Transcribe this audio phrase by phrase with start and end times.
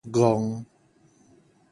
[0.11, 0.65] 戇